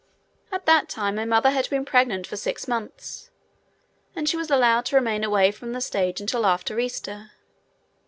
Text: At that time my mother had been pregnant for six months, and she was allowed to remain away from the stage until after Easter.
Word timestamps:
At 0.51 0.65
that 0.65 0.89
time 0.89 1.13
my 1.17 1.25
mother 1.25 1.51
had 1.51 1.69
been 1.69 1.85
pregnant 1.85 2.25
for 2.25 2.35
six 2.35 2.67
months, 2.67 3.29
and 4.15 4.27
she 4.27 4.35
was 4.35 4.49
allowed 4.49 4.83
to 4.85 4.95
remain 4.95 5.23
away 5.23 5.51
from 5.51 5.73
the 5.73 5.79
stage 5.79 6.19
until 6.19 6.47
after 6.47 6.79
Easter. 6.79 7.33